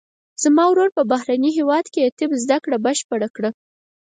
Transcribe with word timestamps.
زما 0.43 0.63
ورور 0.69 0.89
په 0.97 1.03
بهرني 1.11 1.49
هیواد 1.57 1.85
کې 1.93 2.01
د 2.03 2.09
طب 2.19 2.31
زده 2.43 2.57
کړه 2.63 2.77
بشپړه 2.85 3.27
کړه 3.35 3.49